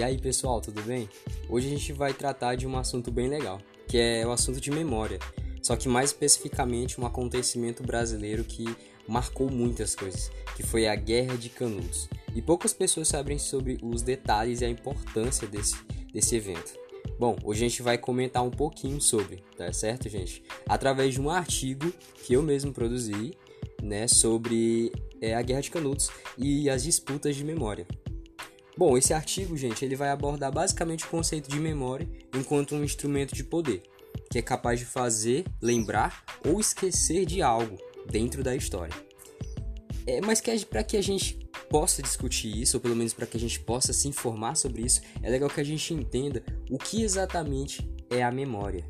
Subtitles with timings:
[0.00, 1.10] E aí pessoal, tudo bem?
[1.46, 4.70] Hoje a gente vai tratar de um assunto bem legal, que é o assunto de
[4.70, 5.18] memória.
[5.62, 8.64] Só que mais especificamente um acontecimento brasileiro que
[9.06, 12.08] marcou muitas coisas, que foi a Guerra de Canudos.
[12.34, 15.76] E poucas pessoas sabem sobre os detalhes e a importância desse,
[16.14, 16.72] desse evento.
[17.18, 20.42] Bom, hoje a gente vai comentar um pouquinho sobre, tá certo, gente?
[20.66, 21.92] Através de um artigo
[22.24, 23.32] que eu mesmo produzi,
[23.82, 26.08] né, sobre é, a Guerra de Canudos
[26.38, 27.86] e as disputas de memória.
[28.80, 33.34] Bom, esse artigo, gente, ele vai abordar basicamente o conceito de memória enquanto um instrumento
[33.34, 33.82] de poder,
[34.30, 37.76] que é capaz de fazer, lembrar ou esquecer de algo
[38.10, 38.94] dentro da história.
[40.06, 43.36] É, mas que para que a gente possa discutir isso, ou pelo menos para que
[43.36, 47.02] a gente possa se informar sobre isso, é legal que a gente entenda o que
[47.02, 48.88] exatamente é a memória.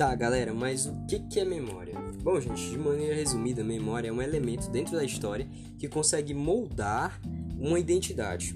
[0.00, 1.92] Tá, galera, mas o que, que é memória?
[2.22, 5.46] Bom, gente, de maneira resumida, memória é um elemento dentro da história
[5.78, 7.20] que consegue moldar
[7.58, 8.54] uma identidade.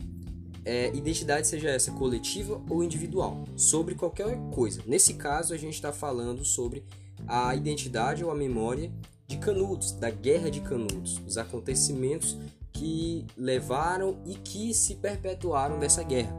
[0.64, 4.80] É, identidade seja essa coletiva ou individual, sobre qualquer coisa.
[4.86, 6.82] Nesse caso, a gente está falando sobre
[7.28, 8.90] a identidade ou a memória
[9.26, 12.38] de Canudos, da Guerra de Canudos, os acontecimentos
[12.72, 16.34] que levaram e que se perpetuaram dessa guerra,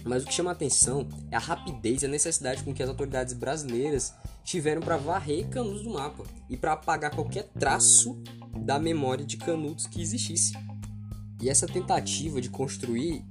[0.05, 2.89] Mas o que chama a atenção é a rapidez e a necessidade com que as
[2.89, 4.15] autoridades brasileiras
[4.45, 8.21] tiveram para varrer Canudos do mapa e para apagar qualquer traço
[8.65, 10.53] da memória de Canudos que existisse.
[11.41, 13.25] E essa tentativa de construir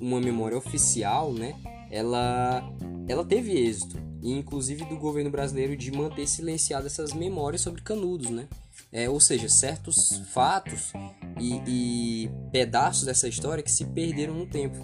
[0.00, 1.54] uma memória oficial, né,
[1.90, 2.62] ela,
[3.08, 8.30] ela teve êxito, e inclusive do governo brasileiro de manter silenciadas essas memórias sobre Canudos,
[8.30, 8.48] né?
[8.90, 10.92] É, ou seja, certos fatos
[11.40, 14.78] e, e pedaços dessa história que se perderam no tempo.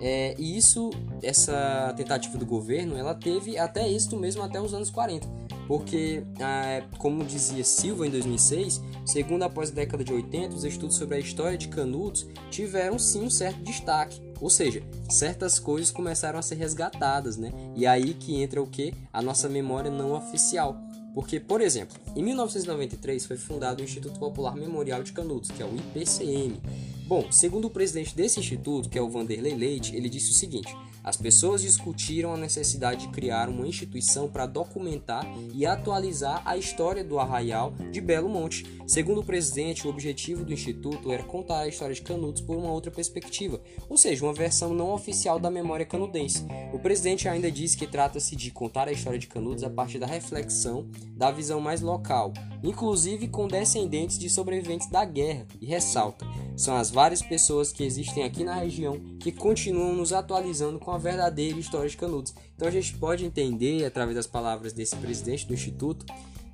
[0.00, 0.90] É, e isso,
[1.22, 5.26] essa tentativa do governo, ela teve até êxito mesmo até os anos 40,
[5.66, 10.96] porque, ah, como dizia Silva em 2006, segundo após a década de 80, os estudos
[10.96, 16.38] sobre a história de Canudos tiveram sim um certo destaque, ou seja, certas coisas começaram
[16.38, 17.52] a ser resgatadas, né?
[17.74, 18.94] E aí que entra o que?
[19.12, 20.80] A nossa memória não oficial.
[21.12, 25.66] Porque, por exemplo, em 1993 foi fundado o Instituto Popular Memorial de Canudos, que é
[25.66, 26.60] o IPCM.
[27.08, 30.76] Bom, segundo o presidente desse instituto, que é o Vanderlei Leite, ele disse o seguinte:
[31.02, 37.02] as pessoas discutiram a necessidade de criar uma instituição para documentar e atualizar a história
[37.02, 38.66] do arraial de Belo Monte.
[38.86, 42.70] Segundo o presidente, o objetivo do instituto era contar a história de Canudos por uma
[42.70, 46.44] outra perspectiva, ou seja, uma versão não oficial da memória canudense.
[46.74, 50.06] O presidente ainda disse que trata-se de contar a história de Canudos a partir da
[50.06, 50.86] reflexão
[51.16, 56.90] da visão mais local, inclusive com descendentes de sobreviventes da guerra, e ressalta: são as
[56.98, 61.88] várias pessoas que existem aqui na região que continuam nos atualizando com a verdadeira história
[61.88, 62.34] de Canudos.
[62.56, 66.04] Então a gente pode entender, através das palavras desse presidente do instituto,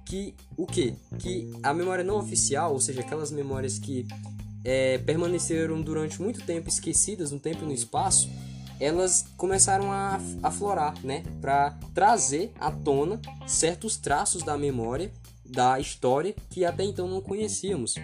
[0.05, 0.97] que o que?
[1.19, 4.07] Que a memória não oficial, ou seja, aquelas memórias que
[4.63, 8.29] é, permaneceram durante muito tempo esquecidas no tempo e no espaço,
[8.79, 15.11] elas começaram a aflorar, né, para trazer à tona certos traços da memória
[15.43, 17.95] da história que até então não conhecíamos.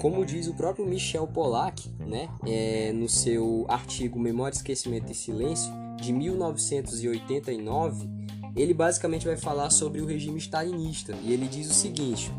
[0.00, 5.72] Como diz o próprio Michel Pollack, né, é, no seu artigo Memória, Esquecimento e Silêncio,
[5.96, 8.08] de 1989,
[8.54, 12.30] ele basicamente vai falar sobre o regime stalinista e ele diz o seguinte: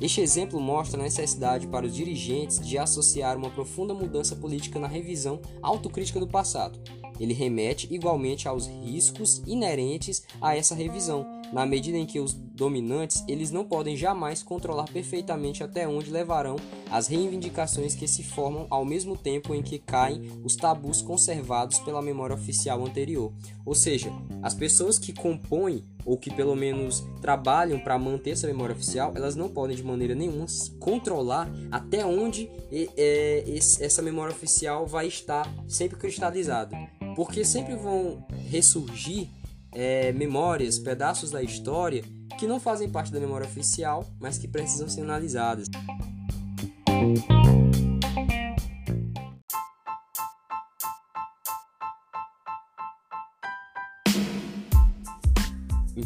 [0.00, 4.88] este exemplo mostra a necessidade para os dirigentes de associar uma profunda mudança política na
[4.88, 6.78] revisão autocrítica do passado.
[7.20, 13.24] Ele remete igualmente aos riscos inerentes a essa revisão, na medida em que os dominantes
[13.28, 16.56] eles não podem jamais controlar perfeitamente até onde levarão
[16.90, 22.02] as reivindicações que se formam ao mesmo tempo em que caem os tabus conservados pela
[22.02, 23.32] memória oficial anterior.
[23.64, 24.12] Ou seja,
[24.42, 29.36] as pessoas que compõem ou que pelo menos trabalham para manter essa memória oficial, elas
[29.36, 30.46] não podem de maneira nenhuma
[30.78, 33.44] controlar até onde é,
[33.80, 36.76] essa memória oficial vai estar sempre cristalizada,
[37.14, 39.28] porque sempre vão ressurgir
[39.72, 42.02] é, memórias, pedaços da história
[42.38, 45.68] que não fazem parte da memória oficial, mas que precisam ser analisadas.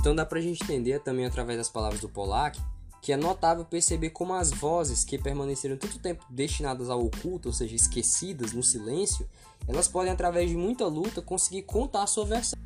[0.06, 2.60] Então dá pra gente entender também através das palavras do Pollack
[3.02, 7.52] que é notável perceber como as vozes que permaneceram tanto tempo destinadas ao oculto, ou
[7.52, 9.28] seja, esquecidas no silêncio,
[9.66, 12.56] elas podem através de muita luta conseguir contar a sua versão.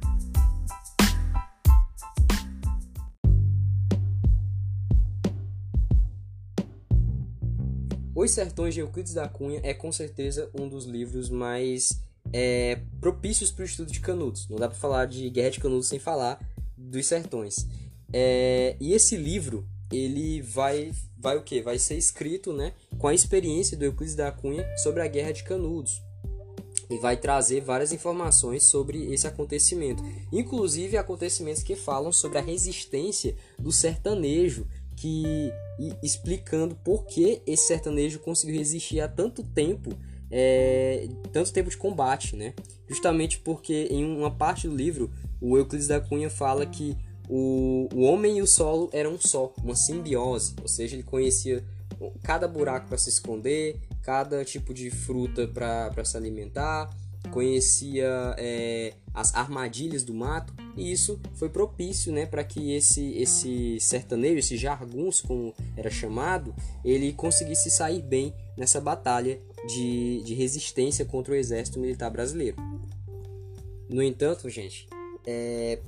[8.14, 12.02] Os Sertões de Euclides da Cunha é com certeza um dos livros mais
[12.34, 14.46] é, propícios para o estudo de Canudos.
[14.48, 16.38] Não dá para falar de Guerra de Canudos sem falar
[16.88, 17.66] dos sertões.
[18.12, 21.60] É, e esse livro, ele vai vai o que?
[21.60, 25.44] Vai ser escrito, né, com a experiência do Euclides da Cunha sobre a Guerra de
[25.44, 26.00] Canudos.
[26.88, 33.36] E vai trazer várias informações sobre esse acontecimento, inclusive acontecimentos que falam sobre a resistência
[33.58, 34.66] do sertanejo,
[34.96, 35.52] que
[36.02, 39.90] explicando por que esse sertanejo conseguiu resistir há tanto tempo,
[40.30, 42.54] é, tanto tempo de combate, né?
[42.88, 45.10] Justamente porque em uma parte do livro
[45.40, 46.96] o Euclides da Cunha fala que
[47.28, 51.64] o, o homem e o solo eram só, uma simbiose, ou seja, ele conhecia
[52.22, 56.90] cada buraco para se esconder, cada tipo de fruta para se alimentar,
[57.30, 63.78] conhecia é, as armadilhas do mato e isso foi propício né, para que esse, esse
[63.78, 66.54] sertanejo, esse jargunço como era chamado,
[66.84, 69.38] ele conseguisse sair bem nessa batalha
[69.68, 72.56] de, de resistência contra o exército militar brasileiro.
[73.88, 74.88] No entanto, gente,
[75.26, 75.80] é,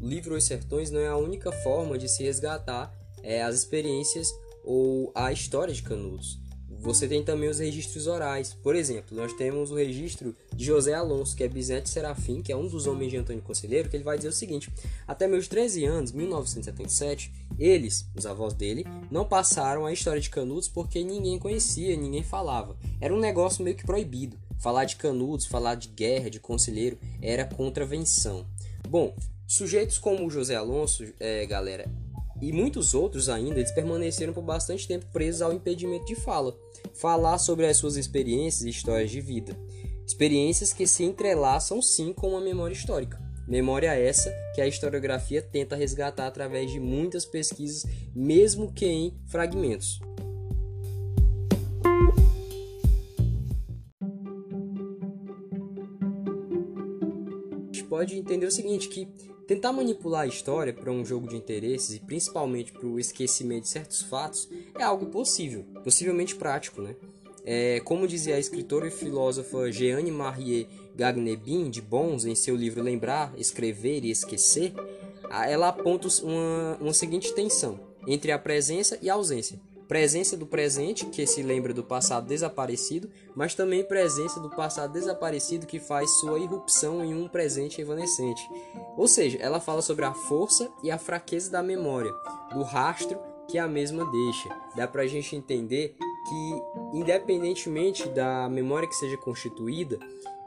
[0.00, 2.92] livro Os Sertões não é a única forma de se resgatar
[3.22, 4.32] é, as experiências
[4.64, 6.38] ou a história de Canudos.
[6.82, 8.54] Você tem também os registros orais.
[8.54, 12.50] Por exemplo, nós temos o registro de José Alonso, que é bisneto de Serafim, que
[12.50, 14.70] é um dos homens de Antônio Conselheiro, que ele vai dizer o seguinte:
[15.06, 20.68] Até meus 13 anos, 1977, eles, os avós dele, não passaram a história de Canudos
[20.68, 22.74] porque ninguém conhecia, ninguém falava.
[22.98, 24.38] Era um negócio meio que proibido.
[24.58, 28.46] Falar de Canudos, falar de guerra, de conselheiro, era contravenção.
[28.90, 29.14] Bom,
[29.46, 31.88] sujeitos como José Alonso, é, galera,
[32.42, 36.58] e muitos outros ainda, eles permaneceram por bastante tempo presos ao impedimento de fala,
[36.92, 39.56] falar sobre as suas experiências e histórias de vida.
[40.04, 43.22] Experiências que se entrelaçam sim com uma memória histórica.
[43.46, 50.00] Memória essa que a historiografia tenta resgatar através de muitas pesquisas, mesmo que em fragmentos.
[57.90, 59.08] Pode entender o seguinte, que
[59.48, 63.68] tentar manipular a história para um jogo de interesses e principalmente para o esquecimento de
[63.68, 66.94] certos fatos é algo possível, possivelmente prático, né?
[67.44, 72.82] É, como dizia a escritora e filósofa Jeanne Marie Gagnebin de Bons em seu livro
[72.82, 74.72] Lembrar, Escrever e Esquecer,
[75.48, 79.58] ela aponta uma, uma seguinte tensão entre a presença e a ausência
[79.90, 85.66] presença do presente, que se lembra do passado desaparecido, mas também presença do passado desaparecido
[85.66, 88.40] que faz sua irrupção em um presente evanescente.
[88.96, 92.12] Ou seja, ela fala sobre a força e a fraqueza da memória,
[92.54, 93.18] do rastro
[93.48, 94.48] que a mesma deixa.
[94.76, 99.98] Dá pra gente entender que, independentemente da memória que seja constituída,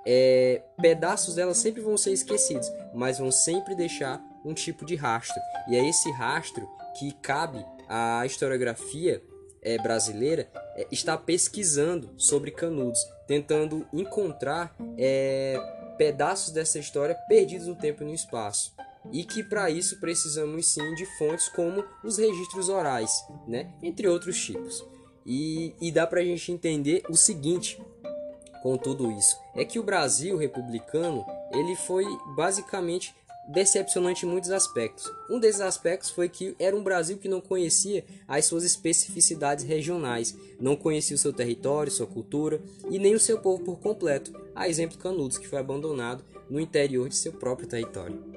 [0.05, 5.41] é, pedaços dela sempre vão ser esquecidos, mas vão sempre deixar um tipo de rastro.
[5.69, 6.65] E é esse rastro
[6.97, 9.21] que cabe à historiografia
[9.63, 15.57] é, brasileira é, está pesquisando sobre Canudos, tentando encontrar é,
[15.97, 18.73] pedaços dessa história perdidos no tempo e no espaço.
[19.11, 23.71] E que para isso precisamos sim de fontes como os registros orais, né?
[23.81, 24.85] entre outros tipos.
[25.25, 27.81] E, e dá para a gente entender o seguinte
[28.61, 32.05] com tudo isso: é que o Brasil republicano ele foi
[32.35, 33.13] basicamente
[33.47, 35.11] decepcionante em muitos aspectos.
[35.29, 40.35] Um desses aspectos foi que era um Brasil que não conhecia as suas especificidades regionais,
[40.59, 44.67] não conhecia o seu território, sua cultura e nem o seu povo por completo, a
[44.67, 48.32] exemplo Canudos, que foi abandonado no interior de seu próprio território.